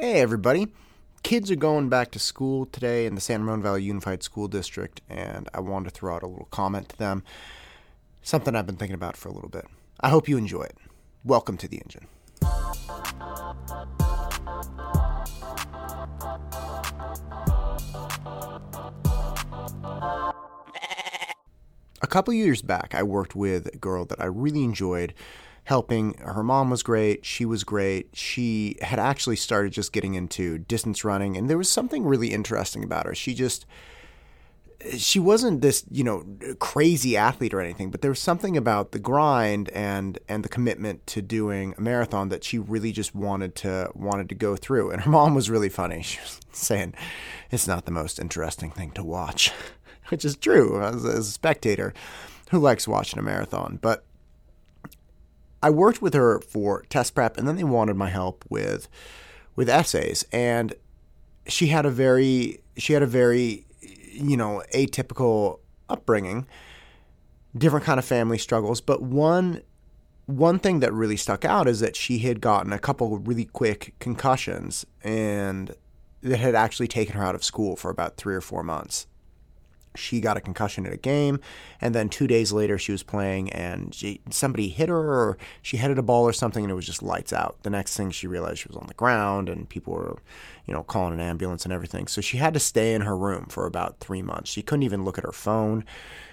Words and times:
Hey, 0.00 0.20
everybody. 0.20 0.68
Kids 1.24 1.50
are 1.50 1.56
going 1.56 1.88
back 1.88 2.12
to 2.12 2.20
school 2.20 2.66
today 2.66 3.04
in 3.04 3.16
the 3.16 3.20
San 3.20 3.40
Ramon 3.40 3.64
Valley 3.64 3.82
Unified 3.82 4.22
School 4.22 4.46
District, 4.46 5.00
and 5.08 5.48
I 5.52 5.58
wanted 5.58 5.86
to 5.86 5.90
throw 5.90 6.14
out 6.14 6.22
a 6.22 6.28
little 6.28 6.46
comment 6.52 6.90
to 6.90 6.96
them. 6.98 7.24
Something 8.22 8.54
I've 8.54 8.64
been 8.64 8.76
thinking 8.76 8.94
about 8.94 9.16
for 9.16 9.28
a 9.28 9.32
little 9.32 9.48
bit. 9.48 9.66
I 9.98 10.10
hope 10.10 10.28
you 10.28 10.36
enjoy 10.36 10.62
it. 10.62 10.76
Welcome 11.24 11.56
to 11.56 11.66
the 11.66 11.78
engine. 11.78 12.06
A 22.00 22.06
couple 22.06 22.32
years 22.34 22.62
back, 22.62 22.94
I 22.94 23.02
worked 23.02 23.34
with 23.34 23.66
a 23.74 23.76
girl 23.76 24.04
that 24.04 24.20
I 24.20 24.26
really 24.26 24.62
enjoyed 24.62 25.12
helping. 25.68 26.14
Her 26.14 26.42
mom 26.42 26.70
was 26.70 26.82
great. 26.82 27.26
She 27.26 27.44
was 27.44 27.62
great. 27.62 28.08
She 28.14 28.78
had 28.80 28.98
actually 28.98 29.36
started 29.36 29.70
just 29.70 29.92
getting 29.92 30.14
into 30.14 30.56
distance 30.60 31.04
running, 31.04 31.36
and 31.36 31.50
there 31.50 31.58
was 31.58 31.70
something 31.70 32.04
really 32.04 32.28
interesting 32.28 32.82
about 32.82 33.04
her. 33.04 33.14
She 33.14 33.34
just 33.34 33.66
she 34.96 35.18
wasn't 35.18 35.60
this 35.60 35.84
you 35.90 36.02
know 36.02 36.24
crazy 36.60 37.16
athlete 37.16 37.52
or 37.52 37.60
anything 37.60 37.90
but 37.90 38.00
there 38.00 38.12
was 38.12 38.20
something 38.20 38.56
about 38.56 38.92
the 38.92 38.98
grind 39.00 39.68
and 39.70 40.20
and 40.28 40.44
the 40.44 40.48
commitment 40.48 41.04
to 41.04 41.20
doing 41.20 41.74
a 41.76 41.80
marathon 41.80 42.28
that 42.28 42.44
she 42.44 42.60
really 42.60 42.92
just 42.92 43.12
wanted 43.12 43.56
to 43.56 43.90
wanted 43.96 44.28
to 44.28 44.36
go 44.36 44.54
through 44.54 44.92
and 44.92 45.02
her 45.02 45.10
mom 45.10 45.34
was 45.34 45.50
really 45.50 45.68
funny 45.68 46.00
she 46.04 46.20
was 46.20 46.40
saying 46.52 46.94
it's 47.50 47.66
not 47.66 47.86
the 47.86 47.90
most 47.90 48.20
interesting 48.20 48.70
thing 48.70 48.92
to 48.92 49.02
watch 49.02 49.52
which 50.10 50.24
is 50.24 50.36
true 50.36 50.80
as, 50.80 51.04
as 51.04 51.26
a 51.26 51.32
spectator 51.32 51.92
who 52.52 52.60
likes 52.60 52.86
watching 52.86 53.18
a 53.18 53.22
marathon 53.22 53.80
but 53.82 54.04
I 55.62 55.70
worked 55.70 56.00
with 56.00 56.14
her 56.14 56.40
for 56.40 56.82
test 56.88 57.14
prep, 57.14 57.36
and 57.36 57.48
then 57.48 57.56
they 57.56 57.64
wanted 57.64 57.96
my 57.96 58.08
help 58.08 58.44
with 58.48 58.88
with 59.56 59.68
essays. 59.68 60.24
And 60.32 60.74
she 61.46 61.68
had 61.68 61.86
a 61.86 61.90
very 61.90 62.60
she 62.76 62.92
had 62.92 63.02
a 63.02 63.06
very 63.06 63.66
you 64.12 64.36
know 64.36 64.62
atypical 64.74 65.60
upbringing, 65.88 66.46
different 67.56 67.84
kind 67.84 67.98
of 67.98 68.04
family 68.04 68.38
struggles. 68.38 68.80
But 68.80 69.02
one 69.02 69.62
one 70.26 70.58
thing 70.58 70.80
that 70.80 70.92
really 70.92 71.16
stuck 71.16 71.44
out 71.44 71.66
is 71.66 71.80
that 71.80 71.96
she 71.96 72.18
had 72.18 72.40
gotten 72.40 72.72
a 72.72 72.78
couple 72.78 73.18
really 73.18 73.46
quick 73.46 73.94
concussions, 73.98 74.86
and 75.02 75.74
that 76.22 76.38
had 76.38 76.54
actually 76.54 76.88
taken 76.88 77.16
her 77.16 77.24
out 77.24 77.34
of 77.34 77.42
school 77.42 77.76
for 77.76 77.90
about 77.90 78.16
three 78.16 78.34
or 78.34 78.40
four 78.40 78.62
months 78.62 79.06
she 79.94 80.20
got 80.20 80.36
a 80.36 80.40
concussion 80.40 80.86
at 80.86 80.92
a 80.92 80.96
game, 80.96 81.40
and 81.80 81.94
then 81.94 82.08
two 82.08 82.26
days 82.26 82.52
later 82.52 82.78
she 82.78 82.92
was 82.92 83.02
playing 83.02 83.50
and 83.52 83.94
she, 83.94 84.20
somebody 84.30 84.68
hit 84.68 84.88
her 84.88 84.96
or 84.96 85.38
she 85.62 85.76
headed 85.76 85.98
a 85.98 86.02
ball 86.02 86.24
or 86.24 86.32
something, 86.32 86.64
and 86.64 86.70
it 86.70 86.74
was 86.74 86.86
just 86.86 87.02
lights 87.02 87.32
out. 87.32 87.56
The 87.62 87.70
next 87.70 87.96
thing 87.96 88.10
she 88.10 88.26
realized 88.26 88.58
she 88.60 88.68
was 88.68 88.76
on 88.76 88.86
the 88.86 88.94
ground 88.94 89.48
and 89.48 89.68
people 89.68 89.94
were, 89.94 90.18
you 90.66 90.74
know, 90.74 90.82
calling 90.82 91.14
an 91.14 91.20
ambulance 91.20 91.64
and 91.64 91.72
everything. 91.72 92.06
So 92.06 92.20
she 92.20 92.36
had 92.36 92.54
to 92.54 92.60
stay 92.60 92.94
in 92.94 93.02
her 93.02 93.16
room 93.16 93.46
for 93.46 93.66
about 93.66 93.98
three 94.00 94.22
months. 94.22 94.50
She 94.50 94.62
couldn't 94.62 94.84
even 94.84 95.04
look 95.04 95.18
at 95.18 95.24
her 95.24 95.32
phone. 95.32 95.84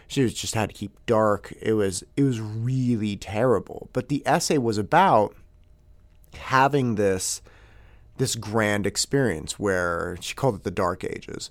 She 0.08 0.22
was, 0.22 0.34
just 0.34 0.54
had 0.54 0.70
to 0.70 0.76
keep 0.76 0.98
dark. 1.06 1.54
It 1.62 1.74
was 1.74 2.04
it 2.16 2.24
was 2.24 2.40
really 2.40 3.16
terrible. 3.18 3.90
But 3.92 4.10
the 4.10 4.22
essay 4.26 4.60
was 4.60 4.78
about 4.78 5.36
having 6.36 6.96
this 6.96 7.42
this 8.18 8.36
grand 8.36 8.86
experience 8.86 9.60
where 9.60 10.18
she 10.22 10.36
called 10.36 10.56
it 10.56 10.64
the 10.64 10.72
dark 10.72 11.04
ages 11.04 11.50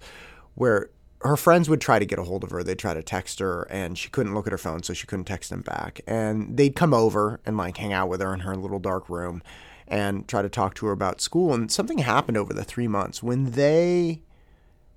where 0.55 0.89
her 1.25 1.39
friends 1.39 1.71
would 1.71 1.81
try 1.81 1.99
to 1.99 2.05
get 2.05 2.19
a 2.19 2.23
hold 2.23 2.45
of 2.45 2.51
her. 2.51 2.63
They'd 2.63 2.79
try 2.79 2.93
to 2.93 3.03
text 3.03 3.39
her, 3.39 3.67
and 3.71 3.97
she 3.97 4.11
couldn't 4.11 4.35
look 4.35 4.47
at 4.47 4.53
her 4.53 4.59
phone, 4.59 4.83
so 4.83 4.93
she 4.93 5.07
couldn't 5.07 5.25
text 5.25 5.49
them 5.49 5.63
back. 5.63 6.03
And 6.07 6.57
they'd 6.57 6.77
come 6.77 6.93
over 6.93 7.41
and 7.47 7.57
like 7.57 7.79
hang 7.79 7.95
out 7.95 8.11
with 8.11 8.21
her 8.21 8.35
in 8.35 8.41
her 8.41 8.55
little 8.55 8.79
dark 8.79 9.09
room 9.09 9.43
and 9.89 10.29
try 10.29 10.43
to 10.43 10.51
talk 10.51 10.75
to 10.75 10.87
her 10.87 10.93
about 10.93 11.23
school. 11.23 11.55
And 11.55 11.73
something 11.73 11.99
happened 11.99 12.37
over 12.37 12.53
the 12.53 12.65
three 12.65 12.89
months 12.89 13.23
when 13.23 13.53
they 13.53 14.21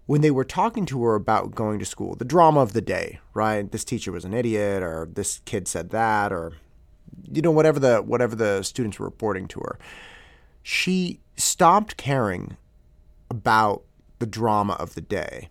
when 0.06 0.22
they 0.22 0.32
were 0.32 0.46
talking 0.46 0.86
to 0.86 1.04
her 1.04 1.16
about 1.16 1.54
going 1.54 1.80
to 1.80 1.86
school, 1.86 2.16
the 2.16 2.24
drama 2.24 2.62
of 2.62 2.72
the 2.72 2.82
day, 2.82 3.20
right? 3.34 3.70
This 3.70 3.84
teacher 3.84 4.10
was 4.10 4.24
an 4.24 4.34
idiot, 4.34 4.82
or 4.82 5.10
this 5.12 5.42
kid 5.44 5.68
said 5.68 5.90
that, 5.90 6.32
or 6.32 6.54
you 7.32 7.42
know 7.42 7.52
whatever 7.52 7.80
the 7.80 7.98
whatever 8.00 8.36
the 8.36 8.64
students 8.64 9.00
were 9.00 9.06
reporting 9.06 9.48
to 9.50 9.60
her. 9.62 9.80
She 10.62 11.22
stopped 11.38 11.96
caring 11.96 12.58
about 13.30 13.84
the 14.20 14.26
drama 14.26 14.74
of 14.74 14.96
the 14.96 15.02
day 15.02 15.50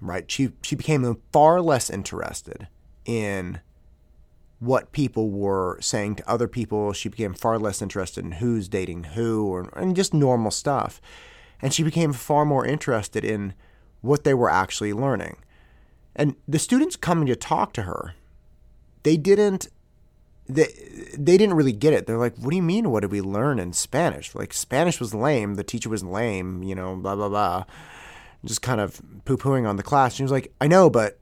right? 0.00 0.30
She 0.30 0.52
she 0.62 0.76
became 0.76 1.20
far 1.32 1.60
less 1.60 1.90
interested 1.90 2.68
in 3.04 3.60
what 4.58 4.92
people 4.92 5.30
were 5.30 5.78
saying 5.80 6.16
to 6.16 6.30
other 6.30 6.46
people. 6.48 6.92
She 6.92 7.08
became 7.08 7.34
far 7.34 7.58
less 7.58 7.80
interested 7.80 8.24
in 8.24 8.32
who's 8.32 8.68
dating 8.68 9.04
who 9.04 9.46
or 9.46 9.68
and 9.74 9.96
just 9.96 10.14
normal 10.14 10.50
stuff. 10.50 11.00
And 11.62 11.74
she 11.74 11.82
became 11.82 12.12
far 12.12 12.44
more 12.44 12.64
interested 12.64 13.24
in 13.24 13.54
what 14.00 14.24
they 14.24 14.34
were 14.34 14.50
actually 14.50 14.92
learning. 14.92 15.36
And 16.16 16.36
the 16.48 16.58
students 16.58 16.96
coming 16.96 17.26
to 17.26 17.36
talk 17.36 17.72
to 17.74 17.82
her, 17.82 18.14
they 19.02 19.16
didn't 19.16 19.68
they 20.48 20.66
they 21.16 21.38
didn't 21.38 21.54
really 21.54 21.72
get 21.72 21.92
it. 21.92 22.06
They're 22.06 22.18
like, 22.18 22.36
"What 22.36 22.50
do 22.50 22.56
you 22.56 22.62
mean? 22.62 22.90
What 22.90 23.00
did 23.00 23.12
we 23.12 23.20
learn 23.20 23.58
in 23.58 23.72
Spanish? 23.72 24.34
Like 24.34 24.52
Spanish 24.52 25.00
was 25.00 25.14
lame. 25.14 25.54
The 25.54 25.64
teacher 25.64 25.88
was 25.88 26.02
lame. 26.02 26.62
You 26.62 26.74
know, 26.74 26.96
blah 26.96 27.16
blah 27.16 27.28
blah." 27.28 27.64
Just 28.44 28.62
kind 28.62 28.80
of 28.80 29.00
poo 29.24 29.36
pooing 29.36 29.68
on 29.68 29.76
the 29.76 29.82
class. 29.82 30.14
She 30.14 30.22
was 30.22 30.32
like, 30.32 30.52
I 30.60 30.66
know, 30.66 30.88
but 30.90 31.18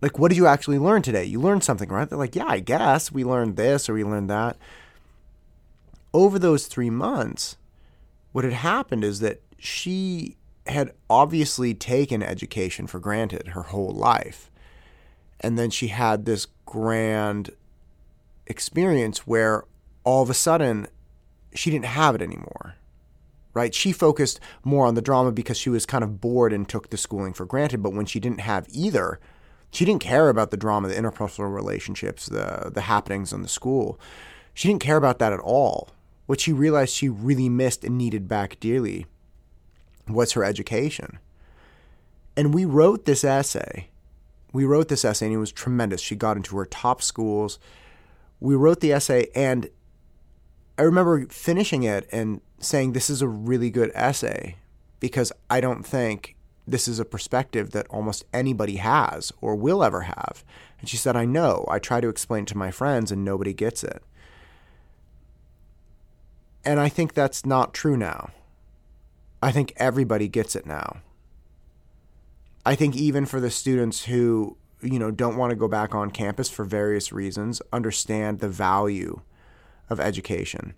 like, 0.00 0.18
what 0.18 0.28
did 0.28 0.38
you 0.38 0.46
actually 0.46 0.78
learn 0.78 1.02
today? 1.02 1.24
You 1.24 1.40
learned 1.40 1.64
something, 1.64 1.88
right? 1.88 2.08
They're 2.08 2.18
like, 2.18 2.34
yeah, 2.34 2.46
I 2.46 2.60
guess 2.60 3.12
we 3.12 3.24
learned 3.24 3.56
this 3.56 3.88
or 3.88 3.94
we 3.94 4.04
learned 4.04 4.30
that. 4.30 4.56
Over 6.12 6.38
those 6.38 6.66
three 6.66 6.90
months, 6.90 7.56
what 8.32 8.44
had 8.44 8.54
happened 8.54 9.04
is 9.04 9.20
that 9.20 9.42
she 9.58 10.36
had 10.66 10.92
obviously 11.08 11.74
taken 11.74 12.22
education 12.22 12.86
for 12.86 12.98
granted 12.98 13.48
her 13.48 13.64
whole 13.64 13.90
life. 13.90 14.50
And 15.40 15.58
then 15.58 15.70
she 15.70 15.88
had 15.88 16.24
this 16.24 16.46
grand 16.64 17.50
experience 18.46 19.26
where 19.26 19.64
all 20.04 20.22
of 20.22 20.30
a 20.30 20.34
sudden 20.34 20.86
she 21.54 21.70
didn't 21.70 21.86
have 21.86 22.14
it 22.14 22.22
anymore 22.22 22.76
right? 23.54 23.74
She 23.74 23.92
focused 23.92 24.40
more 24.64 24.86
on 24.86 24.94
the 24.94 25.02
drama 25.02 25.32
because 25.32 25.56
she 25.56 25.70
was 25.70 25.86
kind 25.86 26.04
of 26.04 26.20
bored 26.20 26.52
and 26.52 26.68
took 26.68 26.90
the 26.90 26.96
schooling 26.96 27.32
for 27.32 27.44
granted. 27.44 27.82
But 27.82 27.92
when 27.92 28.06
she 28.06 28.20
didn't 28.20 28.40
have 28.40 28.66
either, 28.70 29.18
she 29.70 29.84
didn't 29.84 30.02
care 30.02 30.28
about 30.28 30.50
the 30.50 30.56
drama, 30.56 30.88
the 30.88 30.94
interpersonal 30.94 31.52
relationships, 31.52 32.26
the 32.26 32.70
the 32.72 32.82
happenings 32.82 33.32
in 33.32 33.42
the 33.42 33.48
school. 33.48 33.98
She 34.54 34.68
didn't 34.68 34.82
care 34.82 34.96
about 34.96 35.18
that 35.20 35.32
at 35.32 35.40
all. 35.40 35.90
What 36.26 36.40
she 36.40 36.52
realized 36.52 36.94
she 36.94 37.08
really 37.08 37.48
missed 37.48 37.84
and 37.84 37.98
needed 37.98 38.28
back 38.28 38.60
dearly 38.60 39.06
was 40.08 40.32
her 40.32 40.44
education. 40.44 41.18
And 42.36 42.54
we 42.54 42.64
wrote 42.64 43.04
this 43.04 43.24
essay. 43.24 43.88
We 44.52 44.64
wrote 44.64 44.88
this 44.88 45.04
essay 45.04 45.26
and 45.26 45.34
it 45.34 45.38
was 45.38 45.52
tremendous. 45.52 46.00
She 46.00 46.16
got 46.16 46.36
into 46.36 46.56
her 46.56 46.66
top 46.66 47.02
schools. 47.02 47.58
We 48.40 48.54
wrote 48.54 48.80
the 48.80 48.92
essay 48.92 49.28
and 49.34 49.68
I 50.80 50.84
remember 50.84 51.26
finishing 51.26 51.82
it 51.82 52.08
and 52.10 52.40
saying 52.58 52.92
this 52.92 53.10
is 53.10 53.20
a 53.20 53.28
really 53.28 53.68
good 53.68 53.92
essay 53.94 54.56
because 54.98 55.30
I 55.50 55.60
don't 55.60 55.84
think 55.84 56.36
this 56.66 56.88
is 56.88 56.98
a 56.98 57.04
perspective 57.04 57.72
that 57.72 57.86
almost 57.88 58.24
anybody 58.32 58.76
has 58.76 59.30
or 59.42 59.56
will 59.56 59.84
ever 59.84 60.00
have. 60.00 60.42
And 60.80 60.88
she 60.88 60.96
said, 60.96 61.16
I 61.16 61.26
know. 61.26 61.66
I 61.68 61.80
try 61.80 62.00
to 62.00 62.08
explain 62.08 62.44
it 62.44 62.46
to 62.48 62.56
my 62.56 62.70
friends 62.70 63.12
and 63.12 63.22
nobody 63.22 63.52
gets 63.52 63.84
it. 63.84 64.02
And 66.64 66.80
I 66.80 66.88
think 66.88 67.12
that's 67.12 67.44
not 67.44 67.74
true 67.74 67.98
now. 67.98 68.30
I 69.42 69.52
think 69.52 69.74
everybody 69.76 70.28
gets 70.28 70.56
it 70.56 70.64
now. 70.64 71.02
I 72.64 72.74
think 72.74 72.96
even 72.96 73.26
for 73.26 73.38
the 73.38 73.50
students 73.50 74.06
who, 74.06 74.56
you 74.80 74.98
know, 74.98 75.10
don't 75.10 75.36
want 75.36 75.50
to 75.50 75.56
go 75.56 75.68
back 75.68 75.94
on 75.94 76.10
campus 76.10 76.48
for 76.48 76.64
various 76.64 77.12
reasons, 77.12 77.60
understand 77.70 78.38
the 78.38 78.48
value 78.48 79.20
of 79.90 80.00
education. 80.00 80.74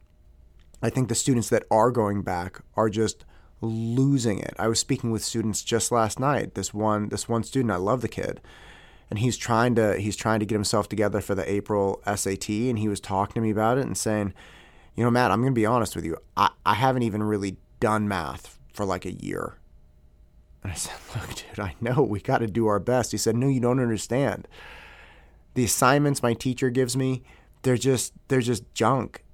I 0.82 0.90
think 0.90 1.08
the 1.08 1.14
students 1.14 1.48
that 1.50 1.64
are 1.70 1.92
going 1.92 2.22
back 2.22 2.60
are 2.74 2.88
just 2.88 3.24
losing 3.60 4.40
it. 4.40 4.54
I 4.58 4.66
was 4.66 4.80
speaking 4.80 5.12
with 5.12 5.22
students 5.22 5.62
just 5.62 5.92
last 5.92 6.18
night. 6.18 6.54
This 6.54 6.74
one 6.74 7.08
this 7.08 7.28
one 7.28 7.44
student, 7.44 7.72
I 7.72 7.76
love 7.76 8.00
the 8.00 8.08
kid. 8.08 8.40
And 9.08 9.18
he's 9.18 9.36
trying 9.36 9.74
to 9.76 9.98
he's 9.98 10.16
trying 10.16 10.40
to 10.40 10.46
get 10.46 10.56
himself 10.56 10.88
together 10.88 11.20
for 11.20 11.34
the 11.34 11.50
April 11.50 12.02
SAT 12.04 12.48
and 12.48 12.78
he 12.78 12.88
was 12.88 13.00
talking 13.00 13.34
to 13.34 13.40
me 13.40 13.50
about 13.50 13.78
it 13.78 13.86
and 13.86 13.96
saying, 13.96 14.34
"You 14.96 15.04
know, 15.04 15.10
Matt, 15.10 15.30
I'm 15.30 15.40
going 15.40 15.54
to 15.54 15.58
be 15.58 15.66
honest 15.66 15.94
with 15.94 16.04
you. 16.04 16.16
I 16.36 16.50
I 16.66 16.74
haven't 16.74 17.02
even 17.02 17.22
really 17.22 17.58
done 17.78 18.08
math 18.08 18.58
for 18.72 18.84
like 18.84 19.04
a 19.04 19.12
year." 19.12 19.58
And 20.62 20.72
I 20.72 20.74
said, 20.74 20.94
"Look, 21.14 21.34
dude, 21.34 21.60
I 21.60 21.76
know 21.80 22.02
we 22.02 22.20
got 22.20 22.38
to 22.38 22.46
do 22.48 22.66
our 22.66 22.80
best." 22.80 23.12
He 23.12 23.18
said, 23.18 23.36
"No, 23.36 23.48
you 23.48 23.60
don't 23.60 23.80
understand. 23.80 24.48
The 25.54 25.64
assignments 25.64 26.22
my 26.22 26.32
teacher 26.32 26.70
gives 26.70 26.96
me, 26.96 27.22
they're 27.62 27.76
just 27.76 28.12
they're 28.28 28.40
just 28.40 28.72
junk 28.74 29.24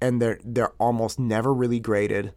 and 0.00 0.20
they're 0.20 0.38
they're 0.44 0.72
almost 0.78 1.18
never 1.18 1.52
really 1.54 1.80
graded. 1.80 2.32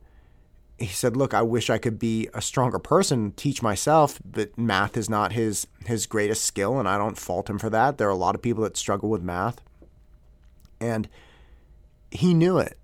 He 0.80 0.88
said, 0.88 1.16
"Look, 1.16 1.34
I 1.34 1.42
wish 1.44 1.70
I 1.70 1.78
could 1.78 2.00
be 2.00 2.30
a 2.34 2.42
stronger 2.42 2.80
person, 2.80 3.32
teach 3.34 3.62
myself, 3.62 4.20
but 4.26 4.58
math 4.58 4.98
is 4.98 5.10
not 5.10 5.34
his 5.34 5.68
his 5.86 6.06
greatest 6.08 6.44
skill, 6.44 6.80
and 6.80 6.88
I 6.90 6.98
don't 6.98 7.18
fault 7.18 7.50
him 7.50 7.60
for 7.60 7.70
that. 7.70 7.98
There 7.98 8.08
are 8.08 8.12
a 8.12 8.16
lot 8.16 8.36
of 8.36 8.42
people 8.42 8.64
that 8.64 8.78
struggle 8.78 9.10
with 9.10 9.22
math." 9.22 9.62
And 10.82 11.08
he 12.12 12.34
knew 12.34 12.58
it. 12.58 12.78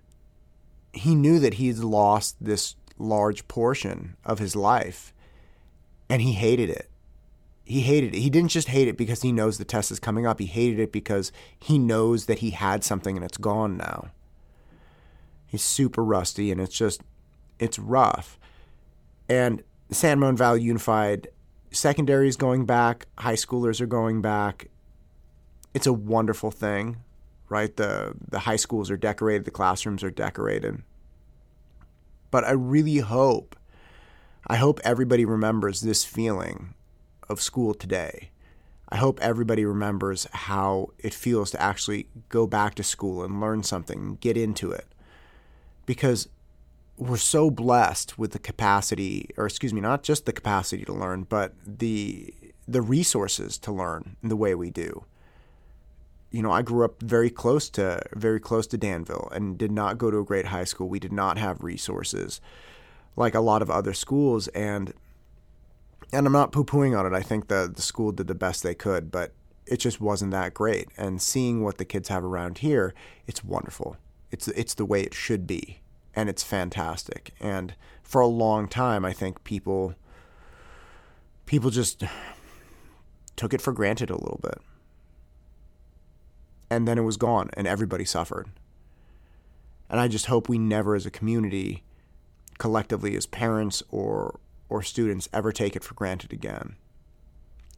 he 0.94 1.16
knew 1.16 1.40
that 1.40 1.56
he'd 1.56 1.78
lost 1.78 2.36
this 2.42 2.76
large 2.98 3.48
portion 3.48 4.16
of 4.26 4.40
his 4.40 4.56
life 4.56 5.14
and 6.10 6.22
he 6.22 6.34
hated 6.34 6.70
it. 6.70 6.90
He 7.70 7.82
hated 7.82 8.16
it. 8.16 8.20
He 8.20 8.32
didn't 8.32 8.50
just 8.50 8.70
hate 8.70 8.88
it 8.88 8.98
because 8.98 9.22
he 9.22 9.32
knows 9.32 9.60
the 9.60 9.64
test 9.64 9.92
is 9.92 10.00
coming 10.00 10.26
up. 10.26 10.40
He 10.40 10.48
hated 10.48 10.80
it 10.80 10.92
because 10.92 11.32
he 11.60 11.78
knows 11.78 12.26
that 12.26 12.40
he 12.40 12.50
had 12.50 12.84
something 12.84 13.16
and 13.16 13.24
it's 13.24 13.38
gone 13.38 13.78
now. 13.78 14.08
He's 15.46 15.62
super 15.62 16.04
rusty 16.04 16.52
and 16.52 16.60
it's 16.60 16.76
just, 16.76 17.04
it's 17.60 17.78
rough. 17.78 18.40
And 19.30 19.62
San 19.92 20.20
Ramon 20.20 20.36
Valley 20.36 20.64
Unified 20.64 21.28
secondary 21.70 22.28
is 22.28 22.38
going 22.38 22.66
back, 22.66 23.06
high 23.20 23.36
schoolers 23.36 23.80
are 23.82 23.86
going 23.86 24.20
back. 24.20 24.70
It's 25.76 25.86
a 25.86 25.94
wonderful 25.94 26.50
thing, 26.50 26.98
right? 27.50 27.76
The 27.76 28.16
the 28.28 28.40
high 28.40 28.56
schools 28.56 28.90
are 28.90 28.98
decorated, 28.98 29.46
the 29.46 29.52
classrooms 29.52 30.04
are 30.04 30.10
decorated. 30.10 30.82
But 32.32 32.46
I 32.46 32.52
really 32.52 32.98
hope 32.98 33.56
I 34.48 34.56
hope 34.56 34.80
everybody 34.84 35.24
remembers 35.24 35.82
this 35.82 36.04
feeling 36.04 36.74
of 37.30 37.42
school 37.42 37.74
today. 37.74 38.32
I 38.90 38.98
hope 38.98 39.20
everybody 39.22 39.66
remembers 39.66 40.28
how 40.32 40.90
it 40.98 41.14
feels 41.14 41.52
to 41.52 41.62
actually 41.62 42.08
go 42.30 42.48
back 42.48 42.74
to 42.76 42.84
school 42.84 43.24
and 43.24 43.40
learn 43.40 43.62
something, 43.64 44.18
get 44.20 44.36
into 44.36 44.72
it. 44.72 44.88
Because 45.86 46.28
we're 46.98 47.18
so 47.18 47.50
blessed 47.50 48.18
with 48.18 48.32
the 48.32 48.40
capacity, 48.40 49.30
or 49.38 49.46
excuse 49.46 49.74
me, 49.74 49.80
not 49.80 50.04
just 50.04 50.26
the 50.26 50.34
capacity 50.34 50.84
to 50.86 50.94
learn, 50.94 51.24
but 51.24 51.54
the 51.66 52.34
the 52.68 52.82
resources 52.84 53.58
to 53.58 53.72
learn 53.72 54.16
the 54.22 54.36
way 54.36 54.54
we 54.54 54.70
do. 54.70 55.04
You 56.30 56.44
know, 56.44 56.52
I 56.52 56.62
grew 56.62 56.86
up 56.86 57.02
very 57.02 57.32
close 57.32 57.70
to 57.72 58.02
very 58.14 58.40
close 58.40 58.68
to 58.68 58.78
Danville 58.78 59.30
and 59.32 59.58
did 59.58 59.72
not 59.72 59.98
go 59.98 60.12
to 60.12 60.20
a 60.20 60.26
great 60.26 60.48
high 60.48 60.66
school. 60.66 60.90
We 60.90 61.00
did 61.00 61.14
not 61.14 61.38
have 61.38 61.64
resources 61.64 62.42
like 63.16 63.34
a 63.34 63.40
lot 63.40 63.62
of 63.62 63.72
other 63.72 63.94
schools 63.94 64.48
and 64.50 64.94
and 66.12 66.26
I'm 66.26 66.34
not 66.34 66.52
poo-pooing 66.52 66.98
on 66.98 67.06
it. 67.06 67.16
I 67.16 67.22
think 67.22 67.48
the 67.48 67.72
the 67.74 67.82
school 67.82 68.12
did 68.12 68.28
the 68.28 68.36
best 68.36 68.64
they 68.64 68.76
could, 68.76 69.12
but 69.12 69.34
it 69.66 69.78
just 69.78 70.02
wasn't 70.02 70.32
that 70.32 70.54
great. 70.54 70.88
And 70.98 71.22
seeing 71.22 71.64
what 71.64 71.78
the 71.78 71.86
kids 71.86 72.10
have 72.10 72.24
around 72.24 72.60
here, 72.60 72.94
it's 73.28 73.44
wonderful. 73.44 73.98
It's 74.32 74.48
it's 74.50 74.74
the 74.74 74.86
way 74.86 75.02
it 75.02 75.14
should 75.14 75.46
be, 75.46 75.82
and 76.16 76.30
it's 76.30 76.44
fantastic. 76.44 77.34
And 77.40 77.76
for 78.04 78.22
a 78.22 78.28
long 78.28 78.68
time, 78.68 79.06
I 79.06 79.14
think 79.14 79.44
people 79.44 79.96
people 81.46 81.70
just 81.70 82.04
took 83.36 83.54
it 83.54 83.62
for 83.62 83.74
granted 83.74 84.10
a 84.10 84.18
little 84.18 84.40
bit. 84.42 84.60
And 86.72 86.88
then 86.88 87.00
it 87.00 87.04
was 87.04 87.18
gone, 87.18 87.50
and 87.54 87.66
everybody 87.66 88.06
suffered. 88.06 88.50
And 89.90 90.00
I 90.00 90.08
just 90.08 90.28
hope 90.28 90.48
we 90.48 90.60
never, 90.60 90.94
as 90.94 91.08
a 91.08 91.12
community, 91.12 91.84
collectively 92.60 93.16
as 93.16 93.26
parents 93.26 93.82
or 93.90 94.40
or 94.70 94.84
students 94.84 95.28
ever 95.34 95.52
take 95.52 95.76
it 95.76 95.84
for 95.84 95.94
granted 95.96 96.32
again. 96.32 96.76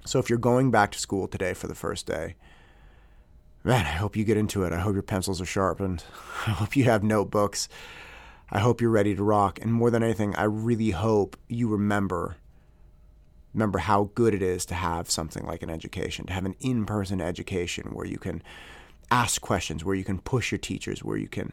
So 0.06 0.20
if 0.20 0.30
you're 0.30 0.40
going 0.40 0.72
back 0.72 0.92
to 0.92 1.00
school 1.00 1.28
today 1.28 1.54
for 1.54 1.68
the 1.68 1.76
first 1.76 2.06
day, 2.06 2.36
man, 3.64 3.86
I 3.86 3.92
hope 3.92 4.16
you 4.16 4.24
get 4.24 4.38
into 4.38 4.64
it. 4.64 4.74
I 4.74 4.80
hope 4.80 4.94
your 4.94 5.04
pencils 5.04 5.42
are 5.42 5.46
sharpened. 5.46 6.04
I 6.48 6.52
hope 6.52 6.76
you 6.76 6.86
have 6.86 7.04
notebooks. 7.04 7.70
I 8.52 8.60
hope 8.60 8.82
you're 8.82 8.90
ready 8.90 9.16
to 9.16 9.24
rock. 9.24 9.60
And 9.62 9.72
more 9.72 9.90
than 9.90 10.04
anything, 10.04 10.36
I 10.36 10.44
really 10.44 10.92
hope 10.92 11.38
you 11.48 11.68
remember 11.68 12.38
remember 13.54 13.80
how 13.80 14.10
good 14.16 14.34
it 14.34 14.42
is 14.42 14.66
to 14.66 14.74
have 14.74 15.12
something 15.12 15.46
like 15.46 15.62
an 15.62 15.70
education, 15.70 16.26
to 16.26 16.32
have 16.32 16.46
an 16.46 16.56
in-person 16.62 17.20
education 17.20 17.90
where 17.92 18.06
you 18.06 18.18
can 18.18 18.42
ask 19.10 19.42
questions, 19.42 19.84
where 19.84 19.96
you 19.96 20.06
can 20.06 20.20
push 20.20 20.52
your 20.52 20.58
teachers, 20.58 21.04
where 21.04 21.18
you 21.18 21.28
can 21.28 21.52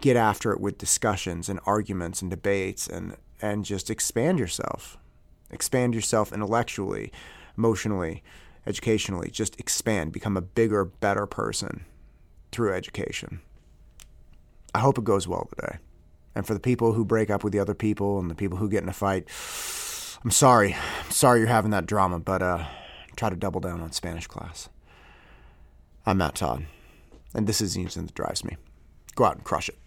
get 0.00 0.16
after 0.16 0.50
it 0.52 0.60
with 0.60 0.78
discussions 0.78 1.48
and 1.48 1.60
arguments 1.66 2.22
and 2.22 2.30
debates 2.30 2.88
and 2.88 3.16
and 3.40 3.64
just 3.64 3.90
expand 3.90 4.38
yourself. 4.38 4.98
Expand 5.50 5.94
yourself 5.94 6.32
intellectually, 6.32 7.12
emotionally, 7.56 8.22
educationally. 8.66 9.30
Just 9.30 9.58
expand, 9.60 10.12
become 10.12 10.36
a 10.36 10.42
bigger, 10.42 10.84
better 10.84 11.26
person 11.26 11.84
through 12.52 12.72
education. 12.74 13.40
I 14.74 14.80
hope 14.80 14.98
it 14.98 15.04
goes 15.04 15.28
well 15.28 15.48
today. 15.56 15.78
And 16.34 16.46
for 16.46 16.52
the 16.52 16.60
people 16.60 16.92
who 16.92 17.04
break 17.04 17.30
up 17.30 17.42
with 17.42 17.52
the 17.52 17.60
other 17.60 17.74
people 17.74 18.18
and 18.18 18.30
the 18.30 18.34
people 18.34 18.58
who 18.58 18.68
get 18.68 18.82
in 18.82 18.88
a 18.88 18.92
fight, 18.92 19.26
I'm 20.22 20.30
sorry. 20.30 20.74
I'm 20.74 21.10
sorry 21.10 21.40
you're 21.40 21.48
having 21.48 21.70
that 21.70 21.86
drama, 21.86 22.18
but 22.18 22.42
uh, 22.42 22.66
try 23.16 23.30
to 23.30 23.36
double 23.36 23.60
down 23.60 23.80
on 23.80 23.92
Spanish 23.92 24.26
class. 24.26 24.68
I'm 26.04 26.18
Matt 26.18 26.36
Todd, 26.36 26.66
and 27.34 27.46
this 27.46 27.60
is 27.60 27.74
the 27.74 27.82
engine 27.82 28.06
that 28.06 28.14
drives 28.14 28.44
me. 28.44 28.56
Go 29.14 29.24
out 29.24 29.36
and 29.36 29.44
crush 29.44 29.68
it. 29.68 29.78